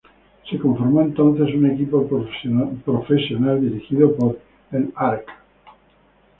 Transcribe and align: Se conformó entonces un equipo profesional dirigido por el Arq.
Se 0.49 0.57
conformó 0.57 1.03
entonces 1.03 1.53
un 1.53 1.69
equipo 1.69 2.07
profesional 2.07 3.61
dirigido 3.61 4.15
por 4.15 4.39
el 4.71 4.91
Arq. 4.95 5.29